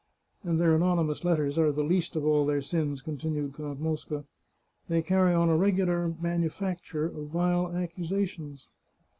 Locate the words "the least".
1.71-2.15